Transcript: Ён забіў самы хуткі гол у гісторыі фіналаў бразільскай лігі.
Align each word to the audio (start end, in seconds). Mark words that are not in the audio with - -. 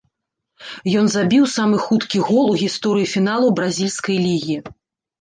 Ён 1.01 1.05
забіў 1.15 1.45
самы 1.57 1.77
хуткі 1.85 2.23
гол 2.31 2.51
у 2.57 2.59
гісторыі 2.65 3.13
фіналаў 3.15 3.57
бразільскай 3.63 4.17
лігі. 4.29 4.63